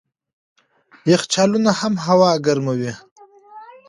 یخچالونه 1.11 1.71
هم 1.79 1.93
هوا 2.05 2.31
ګرموي. 2.45 2.93